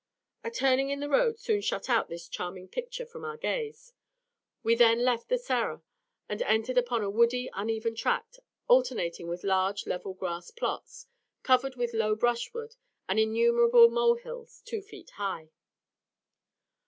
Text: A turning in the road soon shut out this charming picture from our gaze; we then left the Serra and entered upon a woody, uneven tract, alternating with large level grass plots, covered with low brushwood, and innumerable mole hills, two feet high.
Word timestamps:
A 0.43 0.49
turning 0.49 0.89
in 0.89 0.99
the 0.99 1.07
road 1.07 1.37
soon 1.37 1.61
shut 1.61 1.87
out 1.87 2.09
this 2.09 2.27
charming 2.27 2.67
picture 2.67 3.05
from 3.05 3.23
our 3.23 3.37
gaze; 3.37 3.93
we 4.63 4.73
then 4.73 5.05
left 5.05 5.29
the 5.29 5.37
Serra 5.37 5.83
and 6.27 6.41
entered 6.41 6.75
upon 6.79 7.03
a 7.03 7.09
woody, 7.11 7.51
uneven 7.53 7.93
tract, 7.95 8.39
alternating 8.67 9.27
with 9.27 9.43
large 9.43 9.85
level 9.85 10.15
grass 10.15 10.49
plots, 10.49 11.05
covered 11.43 11.75
with 11.75 11.93
low 11.93 12.15
brushwood, 12.15 12.73
and 13.07 13.19
innumerable 13.19 13.91
mole 13.91 14.15
hills, 14.15 14.63
two 14.65 14.81
feet 14.81 15.11
high. 15.17 15.51